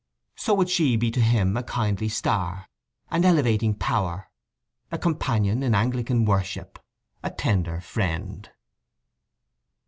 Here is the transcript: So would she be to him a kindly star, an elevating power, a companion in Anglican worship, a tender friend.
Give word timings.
So 0.35 0.55
would 0.55 0.67
she 0.71 0.95
be 0.95 1.11
to 1.11 1.21
him 1.21 1.55
a 1.55 1.61
kindly 1.61 2.09
star, 2.09 2.67
an 3.11 3.23
elevating 3.23 3.75
power, 3.75 4.31
a 4.91 4.97
companion 4.97 5.61
in 5.61 5.75
Anglican 5.75 6.25
worship, 6.25 6.79
a 7.21 7.29
tender 7.29 7.79
friend. 7.81 8.49